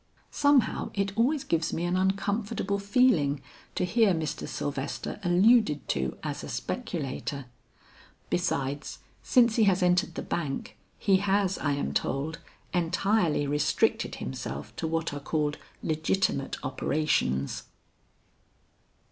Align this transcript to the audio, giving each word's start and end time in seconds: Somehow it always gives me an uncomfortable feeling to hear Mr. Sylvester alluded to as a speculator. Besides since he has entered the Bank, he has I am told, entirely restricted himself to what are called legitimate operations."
Somehow 0.31 0.89
it 0.95 1.15
always 1.15 1.43
gives 1.43 1.71
me 1.71 1.83
an 1.83 1.95
uncomfortable 1.95 2.79
feeling 2.79 3.39
to 3.75 3.85
hear 3.85 4.15
Mr. 4.15 4.47
Sylvester 4.47 5.19
alluded 5.23 5.87
to 5.89 6.17
as 6.23 6.43
a 6.43 6.49
speculator. 6.49 7.45
Besides 8.31 8.97
since 9.21 9.57
he 9.57 9.65
has 9.65 9.83
entered 9.83 10.15
the 10.15 10.23
Bank, 10.23 10.75
he 10.97 11.17
has 11.17 11.59
I 11.59 11.73
am 11.73 11.93
told, 11.93 12.39
entirely 12.73 13.45
restricted 13.45 14.15
himself 14.15 14.75
to 14.77 14.87
what 14.87 15.13
are 15.13 15.19
called 15.19 15.59
legitimate 15.83 16.57
operations." 16.63 17.65